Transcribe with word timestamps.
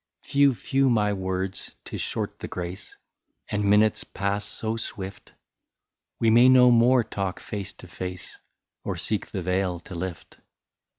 "Few, 0.23 0.55
few, 0.55 0.89
my 0.89 1.13
words— 1.13 1.75
't 1.85 1.93
is 1.95 2.01
short 2.01 2.39
the 2.39 2.47
grace 2.47 2.97
And 3.49 3.63
minutes 3.63 4.03
pass 4.03 4.45
so 4.45 4.75
swift; 4.75 5.33
We 6.19 6.31
may 6.31 6.49
no 6.49 6.71
more 6.71 7.03
talk 7.03 7.39
face 7.39 7.71
to 7.73 7.87
face, 7.87 8.39
Or 8.83 8.95
seek 8.97 9.27
the 9.27 9.43
veil 9.43 9.77
to 9.81 9.93
lift. 9.93 10.37